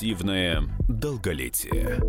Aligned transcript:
Активное 0.00 0.62
долголетие. 0.88 2.00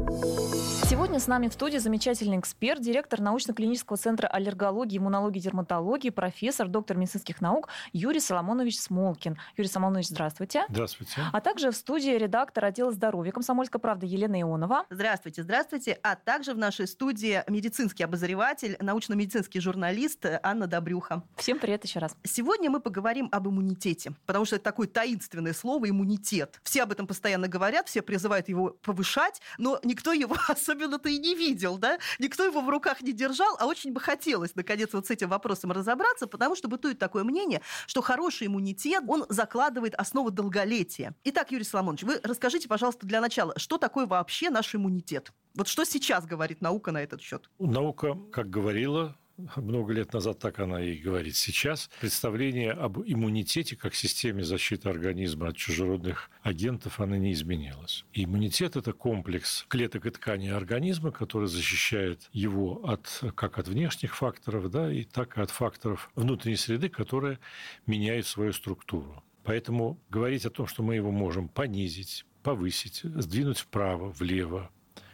Сегодня 0.92 1.22
с 1.22 1.28
нами 1.28 1.48
в 1.48 1.54
студии 1.54 1.78
замечательный 1.78 2.38
эксперт, 2.38 2.82
директор 2.82 3.22
научно-клинического 3.22 3.98
центра 3.98 4.28
аллергологии, 4.28 4.98
иммунологии, 4.98 5.40
дерматологии, 5.40 6.10
профессор, 6.10 6.68
доктор 6.68 6.98
медицинских 6.98 7.40
наук 7.40 7.70
Юрий 7.94 8.20
Соломонович 8.20 8.78
Смолкин. 8.78 9.38
Юрий 9.56 9.70
Соломонович, 9.70 10.08
здравствуйте. 10.08 10.66
Здравствуйте. 10.68 11.22
А 11.32 11.40
также 11.40 11.72
в 11.72 11.78
студии 11.78 12.10
редактор 12.10 12.66
отдела 12.66 12.92
здоровья 12.92 13.32
«Комсомольской 13.32 13.80
правды» 13.80 14.06
Елена 14.06 14.42
Ионова. 14.42 14.86
Здравствуйте, 14.90 15.44
здравствуйте. 15.44 15.98
А 16.04 16.18
также 16.18 16.54
в 16.54 16.58
нашей 16.58 16.88
студии 16.88 17.42
медицинский 17.48 18.04
обозреватель, 18.04 18.76
научно-медицинский 18.82 19.62
журналист 19.62 20.26
Анна 20.44 20.68
Добрюха. 20.68 21.24
Всем 21.38 21.58
привет 21.60 21.86
еще 21.86 22.00
раз. 22.00 22.18
Сегодня 22.26 22.70
мы 22.70 22.82
поговорим 22.82 23.30
об 23.32 23.48
иммунитете, 23.48 24.12
потому 24.26 24.44
что 24.44 24.58
это 24.58 24.66
такое 24.66 24.90
таинственное 24.90 25.54
слово 25.54 25.90
«иммунитет». 25.90 26.60
Все 26.64 26.84
об 26.84 26.92
этом 26.92 27.08
постоянно 27.08 27.48
говорят, 27.48 27.88
все 27.88 28.02
призывают 28.02 28.50
его 28.50 28.72
повышать, 28.82 29.42
но 29.58 29.80
никто 29.86 30.12
его 30.12 30.36
особенно-то 30.82 31.10
и 31.10 31.18
не 31.20 31.36
видел, 31.36 31.78
да? 31.78 32.00
Никто 32.20 32.44
его 32.44 32.62
в 32.62 32.70
руках 32.70 33.02
не 33.02 33.14
держал, 33.14 33.56
а 33.60 33.68
очень 33.68 33.94
бы 33.94 34.00
хотелось, 34.00 34.56
наконец, 34.56 34.90
вот 34.94 35.08
с 35.08 35.12
этим 35.12 35.30
вопросом 35.30 35.72
разобраться, 35.72 36.28
потому 36.28 36.56
что 36.56 36.68
бытует 36.68 36.98
такое 37.00 37.24
мнение, 37.24 37.62
что 37.88 38.02
хороший 38.02 38.48
иммунитет, 38.48 39.04
он 39.08 39.26
закладывает 39.30 39.94
основу 39.96 40.32
долголетия. 40.32 41.16
Итак, 41.24 41.52
Юрий 41.52 41.64
Соломонович, 41.64 42.04
вы 42.04 42.20
расскажите, 42.24 42.68
пожалуйста, 42.68 43.06
для 43.06 43.22
начала, 43.22 43.54
что 43.58 43.78
такое 43.78 44.06
вообще 44.06 44.50
наш 44.50 44.74
иммунитет? 44.74 45.32
Вот 45.54 45.68
что 45.68 45.84
сейчас 45.84 46.26
говорит 46.26 46.62
наука 46.62 46.92
на 46.92 47.04
этот 47.04 47.22
счет? 47.22 47.50
Наука, 47.60 48.18
как 48.32 48.50
говорила, 48.50 49.18
много 49.56 49.94
лет 49.94 50.14
назад 50.14 50.40
так 50.40 50.60
она 50.60 50.82
и 50.82 50.98
говорит 50.98 51.36
сейчас, 51.36 51.90
представление 52.00 52.72
об 52.72 53.00
иммунитете 53.00 53.76
как 53.76 53.96
системе 53.96 54.44
защиты 54.44 54.90
организма 54.90 55.50
от 55.50 55.58
чужеродных 55.58 56.30
агентов, 56.42 57.00
она 57.00 57.18
не 57.18 57.34
изменилась. 57.34 58.06
И 58.14 58.26
иммунитет– 58.26 58.76
это 58.78 58.94
комплекс 58.94 59.66
клеток 59.68 60.06
и 60.06 60.10
тканей 60.10 60.54
организма, 60.54 61.12
который 61.12 61.48
защищает 61.48 62.30
его 62.34 62.82
от, 62.86 63.24
как 63.36 63.58
от 63.58 63.68
внешних 63.68 64.16
факторов, 64.16 64.70
да, 64.70 64.92
и 64.92 65.04
так 65.04 65.38
и 65.38 65.42
от 65.42 65.52
факторов 65.52 66.12
внутренней 66.16 66.58
среды, 66.58 66.90
которые 66.90 67.40
меняют 67.86 68.28
свою 68.28 68.54
структуру. 68.54 69.24
Поэтому 69.44 70.00
говорить 70.10 70.46
о 70.46 70.50
том, 70.50 70.68
что 70.68 70.84
мы 70.84 70.96
его 70.96 71.12
можем 71.12 71.48
понизить, 71.48 72.26
повысить, 72.44 73.02
сдвинуть 73.04 73.60
вправо, 73.60 74.12
влево, 74.12 74.70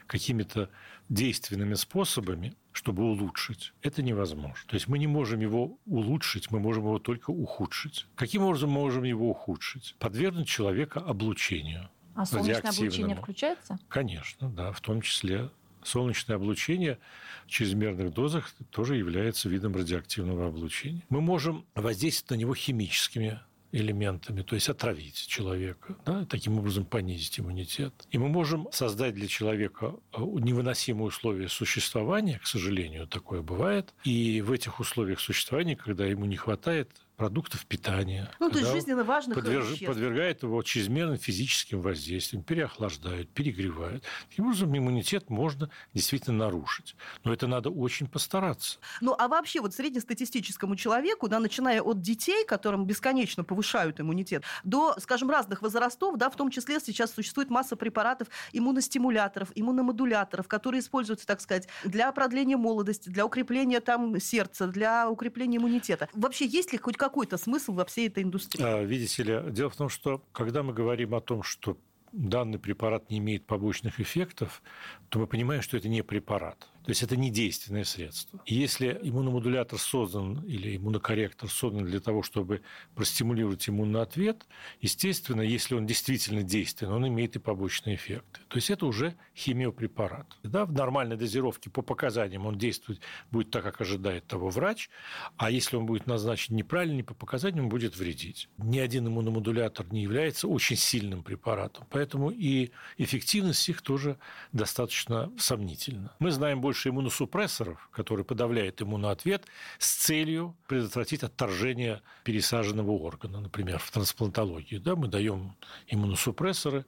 какими-то 0.06 0.70
действенными 1.10 1.76
способами, 1.76 2.54
чтобы 2.78 3.04
улучшить, 3.04 3.74
это 3.82 4.04
невозможно. 4.04 4.64
То 4.68 4.76
есть 4.76 4.88
мы 4.88 5.00
не 5.00 5.08
можем 5.08 5.40
его 5.40 5.80
улучшить, 5.88 6.52
мы 6.52 6.60
можем 6.60 6.84
его 6.84 7.00
только 7.00 7.32
ухудшить. 7.32 8.06
Каким 8.16 8.44
образом 8.44 8.70
мы 8.70 8.82
можем 8.82 9.04
его 9.04 9.32
ухудшить? 9.32 9.96
Подвергнуть 9.98 10.48
человека 10.48 11.00
облучению. 11.00 11.90
А 12.14 12.26
солнечное 12.28 12.72
облучение 12.72 13.16
включается? 13.16 13.80
Конечно, 13.88 14.50
да, 14.50 14.72
в 14.72 14.82
том 14.82 15.02
числе 15.02 15.50
солнечное 15.84 16.36
облучение 16.36 17.00
в 17.48 17.50
чрезмерных 17.50 18.14
дозах 18.14 18.54
тоже 18.70 18.96
является 18.96 19.50
видом 19.50 19.76
радиоактивного 19.76 20.48
облучения. 20.48 21.02
Мы 21.10 21.20
можем 21.20 21.66
воздействовать 21.74 22.30
на 22.30 22.36
него 22.36 22.54
химическими 22.54 23.40
элементами, 23.72 24.42
то 24.42 24.56
есть 24.56 24.70
отравить 24.70 25.28
человека, 25.28 25.98
да, 26.06 26.26
таким 26.26 26.58
образом 26.58 26.86
понизить 26.86 27.40
иммунитет. 27.40 27.94
И 28.12 28.18
мы 28.18 28.30
можем 28.30 28.68
создать 28.72 29.16
для 29.16 29.28
человека 29.28 29.96
э, 30.14 30.22
невыносимые 30.22 31.08
условия 31.08 31.50
существования, 31.50 32.40
к 32.40 32.48
сожалению, 32.48 33.08
такое 33.08 33.42
бывает. 33.42 33.94
И 34.04 34.42
в 34.42 34.52
этих 34.52 34.80
условиях 34.80 35.20
существования, 35.20 35.76
когда 35.76 36.06
ему 36.06 36.26
не 36.26 36.38
хватает 36.38 36.90
продуктов 37.18 37.66
питания. 37.66 38.30
Ну, 38.40 38.50
то 38.50 38.60
есть 38.60 38.72
жизненно 38.72 39.04
важных 39.04 39.36
подверж... 39.36 39.84
подвергает 39.86 40.44
его 40.44 40.62
чрезмерным 40.62 41.18
физическим 41.18 41.82
воздействиям, 41.82 42.44
переохлаждают, 42.44 43.30
перегревают. 43.30 44.04
Таким 44.30 44.46
образом, 44.46 44.78
иммунитет 44.78 45.30
можно 45.30 45.70
действительно 45.96 46.38
нарушить. 46.38 46.96
Но 47.24 47.34
это 47.34 47.48
надо 47.48 47.72
очень 47.72 48.08
постараться. 48.08 48.78
Ну, 49.02 49.16
а 49.18 49.28
вообще 49.28 49.62
вот 49.62 49.74
среднестатистическому 49.74 50.76
человеку, 50.76 51.28
да, 51.28 51.40
начиная 51.40 51.82
от 51.82 52.02
детей, 52.02 52.46
которым 52.46 52.86
бесконечно 52.86 53.44
повышают 53.44 54.00
иммунитет, 54.00 54.44
до, 54.64 54.96
скажем, 55.00 55.32
разных 55.32 55.64
возрастов, 55.64 56.18
да, 56.18 56.30
в 56.30 56.36
том 56.36 56.52
числе 56.52 56.80
сейчас 56.80 57.12
существует 57.12 57.50
масса 57.50 57.76
препаратов 57.76 58.28
иммуностимуляторов, 58.54 59.52
иммуномодуляторов, 59.56 60.48
которые 60.48 60.82
используются, 60.82 61.26
так 61.26 61.42
сказать, 61.42 61.68
для 61.84 62.12
продления 62.12 62.58
молодости, 62.58 63.10
для 63.10 63.26
укрепления 63.26 63.80
там 63.80 64.20
сердца, 64.20 64.68
для 64.68 65.10
укрепления 65.10 65.58
иммунитета. 65.58 66.10
Вообще 66.14 66.46
есть 66.46 66.72
ли 66.74 66.78
хоть 66.78 66.96
какой-то 67.08 67.38
смысл 67.38 67.74
во 67.74 67.86
всей 67.86 68.08
этой 68.08 68.24
индустрии. 68.24 68.64
А, 68.64 68.84
видите 68.84 69.24
ли, 69.24 69.42
дело 69.52 69.70
в 69.70 69.76
том, 69.76 69.90
что 69.90 70.22
когда 70.32 70.64
мы 70.64 70.74
говорим 70.74 71.16
о 71.16 71.22
том, 71.22 71.44
что 71.44 71.78
данный 72.12 72.60
препарат 72.60 73.10
не 73.10 73.18
имеет 73.20 73.46
побочных 73.46 74.00
эффектов, 74.00 74.62
то 75.10 75.20
мы 75.20 75.28
понимаем, 75.28 75.62
что 75.62 75.78
это 75.78 75.88
не 75.90 76.04
препарат. 76.04 76.68
То 76.88 76.92
есть 76.92 77.04
это 77.04 77.18
не 77.18 77.30
действенное 77.30 77.84
средство. 77.84 78.40
И 78.46 78.56
если 78.56 78.98
иммуномодулятор 79.04 79.78
создан 79.78 80.40
или 80.46 80.78
иммунокорректор 80.78 81.50
создан 81.50 81.84
для 81.84 82.00
того, 82.00 82.24
чтобы 82.24 82.62
простимулировать 82.96 83.68
иммунный 83.68 84.02
ответ, 84.02 84.48
естественно, 84.80 85.42
если 85.42 85.76
он 85.76 85.86
действительно 85.86 86.44
действенный, 86.44 86.94
он 86.94 87.06
имеет 87.10 87.36
и 87.36 87.40
побочные 87.40 87.98
эффекты. 87.98 88.40
То 88.48 88.56
есть 88.56 88.70
это 88.70 88.86
уже 88.86 89.16
химиопрепарат. 89.36 90.28
Да, 90.44 90.64
в 90.64 90.72
нормальной 90.72 91.18
дозировке 91.18 91.70
по 91.70 91.82
показаниям 91.82 92.46
он 92.46 92.58
действует 92.58 93.02
будет 93.32 93.52
так, 93.52 93.66
как 93.66 93.82
ожидает 93.82 94.26
того 94.26 94.48
врач, 94.48 94.90
а 95.36 95.52
если 95.52 95.76
он 95.76 95.88
будет 95.88 96.08
назначен 96.08 96.56
неправильно, 96.56 96.96
не 96.96 97.04
по 97.04 97.14
показаниям, 97.14 97.66
он 97.66 97.70
будет 97.70 97.98
вредить. 97.98 98.48
Ни 98.58 98.80
один 98.80 99.10
иммуномодулятор 99.10 99.92
не 99.92 100.04
является 100.04 100.48
очень 100.48 100.78
сильным 100.78 101.22
препаратом, 101.22 101.86
поэтому 101.90 102.30
и 102.32 102.72
эффективность 102.98 103.68
их 103.68 103.82
тоже 103.82 104.18
достаточно 104.54 105.34
сомнительна. 105.38 106.16
Мы 106.20 106.32
знаем 106.32 106.62
больше 106.62 106.77
больше 106.78 106.90
иммуносупрессоров, 106.90 107.90
которые 107.92 108.24
подавляют 108.24 108.82
иммуноответ 108.82 109.46
с 109.80 109.96
целью 110.06 110.56
предотвратить 110.68 111.24
отторжение 111.24 112.02
пересаженного 112.24 112.92
органа, 112.92 113.40
например, 113.40 113.80
в 113.80 113.90
трансплантологии. 113.90 114.78
Да, 114.78 114.96
мы 114.96 115.08
даем 115.08 115.56
иммуносупрессоры, 115.88 116.86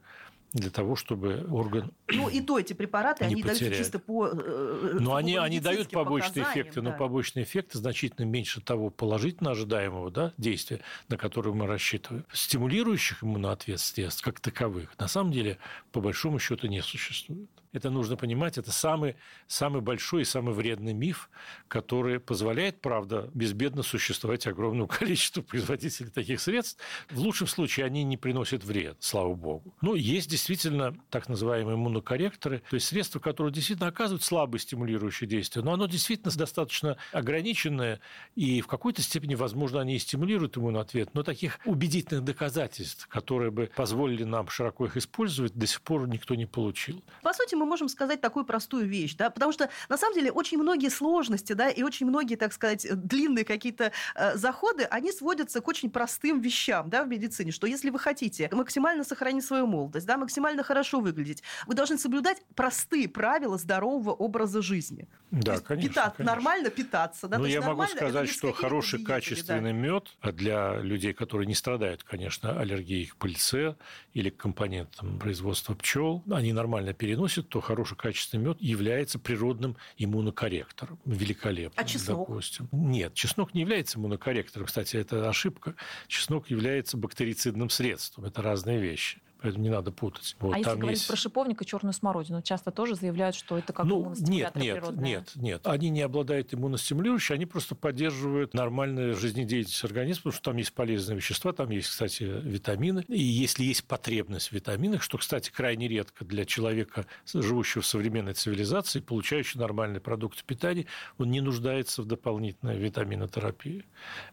для 0.51 0.71
того, 0.71 0.95
чтобы 0.95 1.45
орган 1.51 1.91
Ну, 2.07 2.27
и 2.27 2.41
то 2.41 2.57
эти 2.57 2.73
препараты, 2.73 3.23
они 3.23 3.35
потеряет. 3.35 3.59
дают 3.59 3.77
чисто 3.77 3.99
по 3.99 4.29
Но 4.29 5.13
они, 5.13 5.35
они 5.35 5.59
дают 5.59 5.91
побочные 5.91 6.43
эффекты, 6.43 6.81
да. 6.81 6.89
но 6.89 6.97
побочные 6.97 7.43
эффекты 7.43 7.77
значительно 7.77 8.25
меньше 8.25 8.59
того 8.59 8.89
положительно 8.89 9.51
ожидаемого 9.51 10.09
да, 10.09 10.33
действия, 10.37 10.79
на 11.07 11.17
которое 11.17 11.51
мы 11.53 11.67
рассчитываем. 11.67 12.25
Стимулирующих 12.33 13.23
иммуноответ 13.23 13.79
средств, 13.79 14.23
как 14.23 14.39
таковых, 14.39 14.97
на 14.97 15.07
самом 15.07 15.31
деле, 15.31 15.59
по 15.91 16.01
большому 16.01 16.39
счету, 16.39 16.67
не 16.67 16.81
существует. 16.81 17.49
Это 17.71 17.91
нужно 17.91 18.17
понимать, 18.17 18.57
это 18.57 18.71
самый, 18.71 19.15
самый 19.47 19.81
большой 19.81 20.23
и 20.23 20.25
самый 20.25 20.55
вредный 20.55 20.93
миф, 20.93 21.29
который 21.67 22.19
позволяет, 22.19 22.81
правда, 22.81 23.29
безбедно 23.35 23.83
существовать 23.83 24.47
огромному 24.47 24.87
количеству 24.87 25.43
производителей 25.43 26.09
таких 26.09 26.41
средств. 26.41 26.81
В 27.11 27.19
лучшем 27.19 27.45
случае 27.45 27.85
они 27.85 28.03
не 28.03 28.17
приносят 28.17 28.63
вред, 28.63 28.97
слава 29.01 29.35
богу. 29.35 29.75
Но 29.81 29.93
есть 29.93 30.29
действительно 30.29 30.95
так 31.11 31.29
называемые 31.29 31.75
иммунокорректоры, 31.75 32.63
то 32.67 32.73
есть 32.73 32.87
средства, 32.87 33.19
которые 33.19 33.53
действительно 33.53 33.87
оказывают 33.87 34.23
слабое 34.23 34.59
стимулирующее 34.59 35.27
действие, 35.29 35.63
но 35.63 35.73
оно 35.73 35.85
действительно 35.85 36.31
достаточно 36.35 36.97
ограниченное, 37.11 37.99
и 38.35 38.61
в 38.61 38.67
какой-то 38.67 39.03
степени, 39.03 39.35
возможно, 39.35 39.79
они 39.79 39.95
и 39.95 39.99
стимулируют 39.99 40.57
иммунответ, 40.57 41.13
но 41.13 41.21
таких 41.21 41.59
убедительных 41.65 42.23
доказательств, 42.23 43.07
которые 43.07 43.51
бы 43.51 43.69
позволили 43.75 44.23
нам 44.23 44.49
широко 44.49 44.85
их 44.85 44.97
использовать, 44.97 45.53
до 45.53 45.67
сих 45.67 45.81
пор 45.81 46.07
никто 46.07 46.33
не 46.33 46.47
получил. 46.47 47.03
По 47.21 47.33
сути, 47.33 47.58
мы 47.59 47.65
можем 47.65 47.89
сказать 47.89 48.21
такую 48.21 48.45
простую 48.45 48.87
вещь, 48.87 49.15
да, 49.15 49.29
потому 49.29 49.51
что 49.51 49.69
на 49.89 49.97
самом 49.97 50.15
деле 50.15 50.31
очень 50.31 50.57
многие 50.57 50.89
сложности, 50.89 51.53
да, 51.53 51.69
и 51.69 51.83
очень 51.83 52.07
многие, 52.07 52.35
так 52.35 52.53
сказать, 52.53 52.87
длинные 52.91 53.45
какие-то 53.45 53.91
э, 54.15 54.35
заходы, 54.37 54.83
они 54.83 55.11
сводятся 55.11 55.61
к 55.61 55.67
очень 55.67 55.89
простым 55.91 56.39
вещам, 56.39 56.89
да, 56.89 57.03
в 57.03 57.07
медицине, 57.07 57.51
что 57.51 57.67
если 57.67 57.89
вы 57.89 57.99
хотите 57.99 58.49
максимально 58.51 59.03
сохранить 59.03 59.45
свою 59.45 59.67
молодость, 59.67 60.05
да, 60.05 60.17
максимально 60.17 60.63
хорошо 60.63 60.99
выглядеть, 60.99 61.43
вы 61.67 61.75
должны 61.75 61.97
соблюдать 61.97 62.41
простые 62.55 63.07
правила 63.07 63.57
здорового 63.57 64.11
образа 64.11 64.61
жизни. 64.61 65.07
Да, 65.31 65.53
есть 65.53 65.65
конечно, 65.65 65.89
питаться, 65.89 66.17
конечно. 66.17 66.35
Нормально 66.35 66.69
питаться, 66.69 67.27
да. 67.27 67.37
Ну, 67.37 67.45
я 67.45 67.61
могу 67.61 67.85
сказать, 67.85 68.29
что 68.29 68.51
хороший 68.53 69.03
качественный 69.03 69.73
да. 69.73 69.77
мед 69.77 70.07
для 70.23 70.79
людей, 70.79 71.13
которые 71.13 71.47
не 71.47 71.55
страдают, 71.55 72.03
конечно, 72.03 72.59
аллергией 72.59 73.07
к 73.07 73.15
пыльце 73.15 73.75
или 74.13 74.29
к 74.29 74.37
компонентам 74.37 75.19
производства 75.19 75.75
пчел, 75.75 76.23
они 76.31 76.53
нормально 76.53 76.93
переносят, 76.93 77.48
то 77.49 77.61
хороший 77.61 77.97
качественный 77.97 78.45
мед 78.45 78.57
является 78.61 79.19
природным 79.19 79.75
иммунокорректором. 79.97 80.99
Великолепным, 81.05 81.73
А 81.75 81.83
чеснок? 81.87 82.27
допустим. 82.27 82.69
Нет, 82.71 83.13
чеснок 83.13 83.53
не 83.53 83.61
является 83.61 83.97
иммунокорректором. 83.97 84.67
Кстати, 84.67 84.97
это 84.97 85.27
ошибка. 85.29 85.75
Чеснок 86.07 86.49
является 86.49 86.97
бактерицидным 86.97 87.69
средством. 87.69 88.25
Это 88.25 88.41
разные 88.41 88.79
вещи. 88.79 89.21
Поэтому 89.41 89.63
не 89.63 89.69
надо 89.69 89.91
путать. 89.91 90.35
Вот, 90.39 90.53
а 90.53 90.57
если 90.57 90.75
говорить 90.75 90.99
есть... 90.99 91.07
про 91.07 91.15
шиповник 91.15 91.61
и 91.61 91.65
черную 91.65 91.93
смородину, 91.93 92.41
часто 92.41 92.71
тоже 92.71 92.95
заявляют, 92.95 93.35
что 93.35 93.57
это 93.57 93.73
как 93.73 93.85
ну, 93.85 94.13
нет, 94.19 94.55
нет, 94.55 94.75
природная. 94.75 95.03
нет, 95.03 95.31
нет. 95.35 95.61
Они 95.67 95.89
не 95.89 96.01
обладают 96.01 96.53
иммуностимулирующими, 96.53 97.35
они 97.35 97.45
просто 97.45 97.75
поддерживают 97.75 98.53
нормальную 98.53 99.15
жизнедеятельность 99.15 99.83
организма, 99.83 100.23
потому 100.23 100.33
что 100.33 100.43
там 100.43 100.57
есть 100.57 100.73
полезные 100.73 101.17
вещества, 101.17 101.53
там 101.53 101.69
есть, 101.69 101.89
кстати, 101.89 102.23
витамины. 102.23 103.03
И 103.07 103.21
если 103.21 103.63
есть 103.63 103.85
потребность 103.85 104.49
в 104.49 104.51
витаминах, 104.53 105.01
что, 105.01 105.17
кстати, 105.17 105.49
крайне 105.49 105.87
редко 105.87 106.25
для 106.25 106.45
человека, 106.45 107.05
живущего 107.33 107.81
в 107.81 107.85
современной 107.85 108.33
цивилизации, 108.33 108.99
получающего 108.99 109.61
нормальные 109.61 110.01
продукты 110.01 110.43
питания, 110.45 110.85
он 111.17 111.31
не 111.31 111.41
нуждается 111.41 112.01
в 112.01 112.05
дополнительной 112.05 112.77
витаминотерапии. 112.77 113.85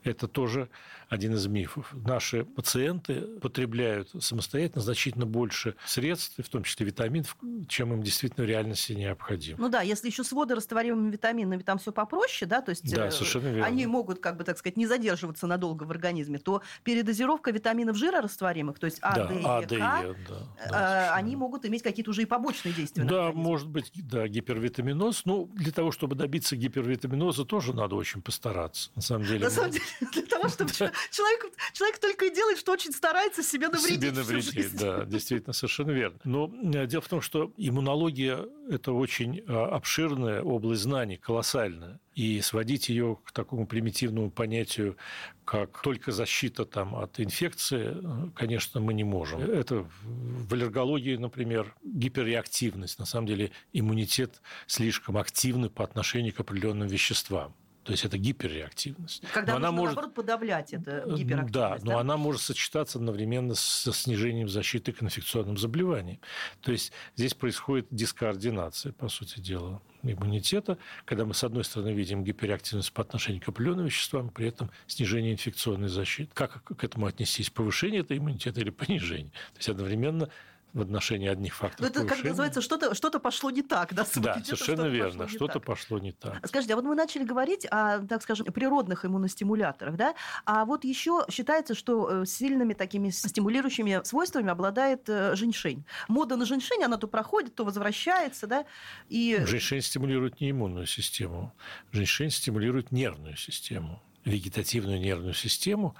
Это 0.03 0.29
тоже 0.29 0.69
один 1.09 1.35
из 1.35 1.47
мифов. 1.47 1.93
Наши 1.93 2.45
пациенты 2.45 3.21
потребляют 3.41 4.11
самостоятельно 4.19 4.83
значительно 4.97 5.27
больше 5.27 5.77
средств, 5.85 6.39
в 6.39 6.49
том 6.49 6.65
числе 6.65 6.87
витаминов, 6.87 7.37
чем 7.69 7.93
им 7.93 8.03
действительно 8.03 8.47
в 8.47 8.49
реальности 8.49 8.95
необходимо. 8.95 9.59
Ну 9.61 9.69
да, 9.69 9.83
если 9.83 10.09
еще 10.09 10.25
с 10.25 10.33
водорастворимыми 10.33 11.11
витаминами 11.11 11.63
там 11.63 11.79
все 11.79 11.93
попроще, 11.93 12.49
да, 12.49 12.63
то 12.63 12.71
есть 12.71 12.91
да, 12.91 13.11
совершенно 13.11 13.49
верно. 13.49 13.67
они 13.67 13.87
могут, 13.87 14.21
как 14.21 14.39
бы 14.39 14.45
так 14.45 14.57
сказать, 14.57 14.79
не 14.79 14.87
задерживаться 14.87 15.47
надолго 15.47 15.85
в 15.85 15.91
организме, 15.91 16.39
то 16.39 16.63
передозировка 16.83 17.51
витаминов 17.51 17.97
жирорастворимых, 17.97 18.79
то 18.79 18.87
есть 18.87 18.99
А, 19.03 19.15
да, 19.15 19.27
Д, 19.27 19.41
а, 19.45 19.61
Д, 19.63 19.77
К, 19.77 20.17
да, 20.29 20.47
да, 20.71 21.15
они 21.15 21.37
могут 21.37 21.67
иметь 21.67 21.83
какие-то 21.83 22.11
уже 22.11 22.23
и 22.23 22.27
побочные 22.27 22.73
действия. 22.73 23.05
Да, 23.05 23.33
может 23.33 23.69
быть, 23.69 23.93
да, 23.95 24.27
гипервитаминоз. 24.27 25.27
Ну, 25.27 25.51
для 25.55 25.73
того, 25.73 25.93
чтобы 25.93 26.17
добиться 26.17 26.57
гипервитаминоза, 26.57 27.45
тоже 27.45 27.75
надо 27.75 27.97
очень 27.97 28.23
постараться. 28.23 28.91
На 28.95 29.03
самом 29.03 29.27
деле. 29.27 29.45
На 29.45 29.51
самом 29.51 29.73
деле, 29.73 29.85
для 30.13 30.23
того, 30.23 30.49
чтобы 30.49 30.71
человек, 30.73 31.53
человек 31.73 31.99
только 31.99 32.27
и 32.27 32.35
делает, 32.35 32.59
что 32.59 32.73
очень 32.73 32.93
старается 32.93 33.43
себе 33.43 33.69
навредить. 33.69 34.01
Себе 34.01 34.13
навредить, 34.13 34.77
да, 34.77 34.86
действительно, 35.07 35.53
совершенно 35.53 35.91
верно. 35.91 36.19
Но 36.25 36.53
э, 36.75 36.87
дело 36.87 37.03
в 37.03 37.09
том, 37.09 37.21
что 37.21 37.53
иммунология– 37.57 38.39
это 38.71 38.93
очень 38.93 39.39
э, 39.39 39.43
обширная 39.53 40.43
область 40.43 40.83
знаний, 40.83 41.17
колоссальная. 41.17 42.01
И 42.15 42.41
сводить 42.41 42.89
ее 42.89 43.19
к 43.25 43.33
такому 43.33 43.67
примитивному 43.67 44.31
понятию, 44.31 44.97
как 45.45 45.83
только 45.83 46.13
защита 46.13 46.65
там, 46.65 46.97
от 46.97 47.21
инфекции, 47.21 47.95
э, 47.95 48.31
конечно, 48.35 48.81
мы 48.81 48.95
не 48.95 49.05
можем. 49.05 49.41
Это 49.41 49.87
в 50.05 50.53
аллергологии, 50.53 51.17
например, 51.17 51.75
гиперреактивность. 51.85 52.99
На 52.99 53.07
самом 53.07 53.27
деле 53.27 53.51
иммунитет 53.73 54.41
слишком 54.67 55.17
активный 55.19 55.71
по 55.71 55.85
отношению 55.85 56.33
к 56.33 56.41
определенным 56.41 56.89
веществам. 56.89 57.55
То 57.87 57.93
есть 57.93 58.05
это 58.05 58.19
гиперреактивность. 58.19 59.23
Когда 59.33 59.53
но 59.53 59.59
нужно, 59.59 59.69
она 59.69 59.77
может... 59.77 59.95
наоборот, 59.95 60.15
подавлять 60.15 60.73
это 60.73 61.05
гиперактивность. 61.07 61.53
Да, 61.53 61.79
но 61.83 61.93
да? 61.93 62.01
она 62.01 62.17
может 62.17 62.43
сочетаться 62.43 62.99
одновременно 62.99 63.55
со 63.55 63.93
снижением 63.93 64.49
защиты 64.49 64.93
к 64.93 65.05
инфекционным 65.05 65.57
заболеваниям. 65.57 66.19
То 66.63 66.73
есть 66.73 66.93
здесь 67.15 67.35
происходит 67.35 67.87
дискоординация, 67.93 68.93
по 68.93 69.09
сути 69.09 69.39
дела, 69.39 69.81
иммунитета, 70.03 70.79
когда 71.05 71.25
мы, 71.25 71.33
с 71.33 71.45
одной 71.45 71.63
стороны, 71.63 71.91
видим 71.91 72.25
гиперреактивность 72.25 72.93
по 72.93 73.03
отношению 73.03 73.41
к 73.41 73.49
определенным 73.49 73.87
веществам, 73.87 74.31
при 74.31 74.49
этом 74.49 74.73
снижение 74.89 75.33
инфекционной 75.33 75.89
защиты. 75.89 76.33
Как 76.35 76.65
к 76.65 76.83
этому 76.83 77.07
отнестись? 77.07 77.51
Повышение 77.51 78.01
этого 78.01 78.19
иммунитета 78.19 78.61
или 78.61 78.71
понижение? 78.71 79.31
То 79.31 79.59
есть 79.59 79.69
одновременно 79.69 80.29
в 80.77 80.83
отношении 80.83 81.27
одних 81.27 81.55
факторов. 81.55 81.81
Но 81.81 81.87
это, 81.87 82.01
повышения. 82.01 82.23
как 82.23 82.31
называется, 82.31 82.61
что-то 82.61 82.95
что 82.95 83.11
пошло 83.19 83.51
не 83.51 83.63
так, 83.63 83.95
да? 83.95 84.05
Да, 84.17 84.43
совершенно 84.45 84.83
что 84.83 84.89
верно, 84.89 85.29
что-то 85.29 85.59
пошло 85.59 85.99
не 85.99 86.13
так. 86.13 86.47
Скажите, 86.47 86.75
а 86.75 86.77
вот 86.77 86.85
мы 86.85 86.95
начали 86.95 87.25
говорить 87.25 87.67
о, 87.71 88.01
так 88.01 88.23
скажем, 88.23 88.47
природных 88.47 89.07
иммуностимуляторах, 89.07 89.97
да? 89.97 90.15
А 90.45 90.67
вот 90.67 90.85
еще 90.85 91.25
считается, 91.31 91.75
что 91.75 92.23
э, 92.23 92.27
сильными 92.27 92.75
такими 92.75 93.09
стимулирующими 93.09 94.03
свойствами 94.05 94.51
обладает 94.51 95.09
э, 95.09 95.35
женьшень. 95.35 95.87
Мода 96.09 96.37
на 96.37 96.45
женьшень, 96.45 96.85
она 96.85 96.99
то 96.99 97.09
проходит, 97.09 97.55
то 97.55 97.65
возвращается, 97.65 98.47
да? 98.47 98.67
И... 99.09 99.43
Женьшень 99.47 99.81
стимулирует 99.81 100.43
не 100.43 100.51
иммунную 100.51 100.87
систему, 100.87 101.55
женьшень 101.91 102.31
стимулирует 102.31 102.93
нервную 102.93 103.37
систему 103.37 104.03
вегетативную 104.27 105.01
нервную 105.01 105.35
систему, 105.35 105.95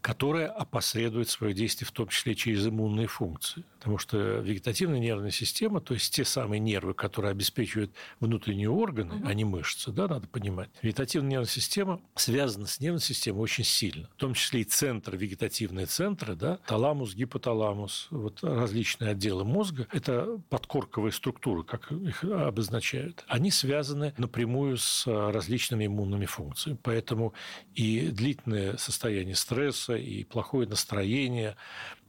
которая 0.00 0.48
опосредует 0.48 1.28
свое 1.28 1.52
действие 1.52 1.86
в 1.86 1.92
том 1.92 2.08
числе 2.08 2.34
через 2.34 2.66
иммунные 2.66 3.06
функции. 3.06 3.64
Потому 3.78 3.98
что 3.98 4.16
вегетативная 4.16 5.00
нервная 5.00 5.30
система, 5.30 5.80
то 5.80 5.94
есть 5.94 6.14
те 6.14 6.24
самые 6.24 6.60
нервы, 6.60 6.94
которые 6.94 7.32
обеспечивают 7.32 7.92
внутренние 8.20 8.70
органы, 8.70 9.16
угу. 9.16 9.26
а 9.26 9.34
не 9.34 9.44
мышцы, 9.44 9.90
да, 9.90 10.06
надо 10.06 10.28
понимать. 10.28 10.70
Вегетативная 10.82 11.30
нервная 11.30 11.48
система 11.48 12.00
связана 12.14 12.66
с 12.66 12.80
нервной 12.80 13.00
системой 13.00 13.40
очень 13.40 13.64
сильно. 13.64 14.08
В 14.16 14.20
том 14.20 14.34
числе 14.34 14.60
и 14.60 14.64
центр, 14.64 15.16
вегетативные 15.16 15.86
центры, 15.86 16.36
да, 16.36 16.58
таламус, 16.66 17.14
гипоталамус, 17.14 18.06
вот 18.10 18.42
различные 18.42 19.10
отделы 19.10 19.44
мозга, 19.44 19.88
это 19.92 20.40
подкорковые 20.48 21.12
структуры, 21.12 21.64
как 21.64 21.90
их 21.90 22.22
обозначают, 22.22 23.24
они 23.26 23.50
связаны 23.50 24.14
напрямую 24.16 24.76
с 24.78 25.06
различными 25.06 25.86
иммунными 25.86 26.26
функциями. 26.26 26.78
Поэтому 26.82 27.34
и 27.74 28.08
длительное 28.10 28.76
состояние 28.76 29.34
стресса, 29.34 29.94
и 29.94 30.24
плохое 30.24 30.68
настроение, 30.68 31.56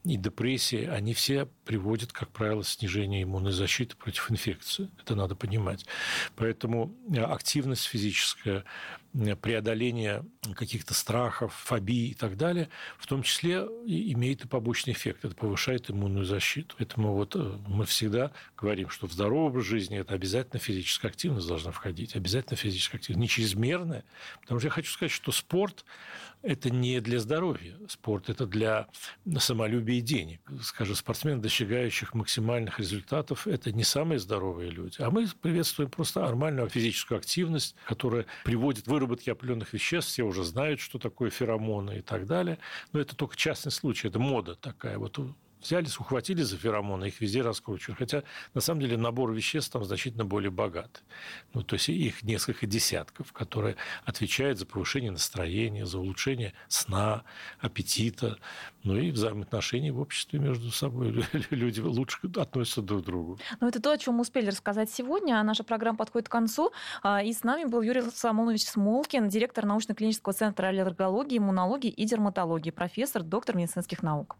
и 0.03 0.17
депрессии, 0.17 0.85
они 0.85 1.13
все 1.13 1.47
приводят, 1.65 2.11
как 2.11 2.29
правило, 2.29 2.61
к 2.61 2.67
снижению 2.67 3.23
иммунной 3.23 3.51
защиты 3.51 3.95
против 3.95 4.31
инфекции. 4.31 4.89
Это 5.01 5.15
надо 5.15 5.35
понимать. 5.35 5.85
Поэтому 6.35 6.93
э, 7.13 7.21
активность 7.21 7.85
физическая, 7.85 8.63
преодоление 9.41 10.25
каких-то 10.55 10.95
страхов, 10.95 11.53
фобий 11.53 12.07
и 12.07 12.13
так 12.15 12.35
далее, 12.35 12.69
в 12.97 13.05
том 13.05 13.21
числе 13.21 13.57
имеет 13.85 14.43
и 14.43 14.47
побочный 14.47 14.93
эффект. 14.93 15.23
Это 15.23 15.35
повышает 15.35 15.91
иммунную 15.91 16.25
защиту. 16.25 16.75
Поэтому 16.77 17.13
вот 17.13 17.35
э, 17.35 17.57
мы 17.67 17.85
всегда 17.85 18.31
говорим, 18.57 18.89
что 18.89 19.07
в 19.07 19.13
здоровый 19.13 19.49
образ 19.49 19.65
жизни 19.65 19.99
это 19.99 20.15
обязательно 20.15 20.59
физическая 20.59 21.11
активность 21.11 21.47
должна 21.47 21.71
входить. 21.71 22.15
Обязательно 22.15 22.57
физическая 22.57 22.99
активность. 22.99 23.21
Не 23.21 23.27
чрезмерная. 23.27 24.03
Потому 24.41 24.59
что 24.59 24.67
я 24.67 24.71
хочу 24.71 24.91
сказать, 24.91 25.11
что 25.11 25.31
спорт 25.31 25.85
это 26.43 26.69
не 26.69 26.99
для 26.99 27.19
здоровья. 27.19 27.77
Спорт– 27.87 28.27
это 28.29 28.45
для 28.45 28.87
самолюбия 29.39 29.99
и 29.99 30.01
денег. 30.01 30.41
Скажем, 30.61 30.95
спортсмены, 30.95 31.41
достигающих 31.53 32.15
максимальных 32.15 32.79
результатов, 32.79 33.45
это 33.45 33.71
не 33.71 33.83
самые 33.83 34.17
здоровые 34.17 34.71
люди. 34.71 34.95
А 34.99 35.11
мы 35.11 35.27
приветствуем 35.39 35.89
просто 35.89 36.21
нормальную 36.21 36.67
физическую 36.67 37.19
активность, 37.19 37.75
которая 37.85 38.25
приводит 38.43 38.85
к 38.85 38.87
выработке 38.87 39.31
определенных 39.31 39.71
веществ. 39.73 40.11
Все 40.11 40.23
уже 40.23 40.43
знают, 40.43 40.79
что 40.79 40.97
такое 40.97 41.29
феромоны 41.29 41.99
и 41.99 42.01
так 42.01 42.25
далее. 42.25 42.57
Но 42.91 42.99
это 42.99 43.15
только 43.15 43.35
частный 43.35 43.71
случай, 43.71 44.07
это 44.07 44.17
мода 44.17 44.55
такая. 44.55 44.97
Вот 44.97 45.19
взялись, 45.63 45.99
ухватили 45.99 46.41
за 46.43 46.57
феромоны, 46.57 47.05
их 47.05 47.21
везде 47.21 47.41
раскручивают. 47.41 47.99
Хотя, 47.99 48.23
на 48.53 48.61
самом 48.61 48.81
деле, 48.81 48.97
набор 48.97 49.31
веществ 49.31 49.71
там 49.71 49.83
значительно 49.83 50.25
более 50.25 50.51
богат. 50.51 51.03
Ну, 51.53 51.63
то 51.63 51.75
есть 51.75 51.89
их 51.89 52.23
несколько 52.23 52.65
десятков, 52.65 53.33
которые 53.33 53.75
отвечают 54.05 54.59
за 54.59 54.65
повышение 54.65 55.11
настроения, 55.11 55.85
за 55.85 55.99
улучшение 55.99 56.53
сна, 56.67 57.23
аппетита, 57.59 58.37
ну 58.83 58.97
и 58.97 59.11
взаимоотношений 59.11 59.91
в 59.91 59.99
обществе 59.99 60.39
между 60.39 60.71
собой. 60.71 61.25
Люди 61.49 61.79
лучше 61.79 62.19
относятся 62.35 62.81
друг 62.81 63.03
к 63.03 63.05
другу. 63.05 63.39
Ну, 63.59 63.67
это 63.67 63.81
то, 63.81 63.91
о 63.91 63.97
чем 63.97 64.15
мы 64.15 64.21
успели 64.21 64.47
рассказать 64.47 64.89
сегодня. 64.89 65.41
Наша 65.43 65.63
программа 65.63 65.97
подходит 65.97 66.27
к 66.27 66.31
концу. 66.31 66.71
А, 67.01 67.23
и 67.23 67.33
с 67.33 67.43
нами 67.43 67.65
был 67.65 67.81
Юрий 67.81 68.01
Самонович 68.13 68.65
Смолкин, 68.65 69.29
директор 69.29 69.65
научно-клинического 69.65 70.33
центра 70.33 70.67
аллергологии, 70.67 71.37
иммунологии 71.37 71.89
и 71.89 72.05
дерматологии, 72.05 72.71
профессор, 72.71 73.23
доктор 73.23 73.55
медицинских 73.55 74.03
наук. 74.03 74.37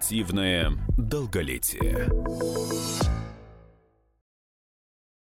Активное 0.00 0.72
долголетие. 0.96 2.08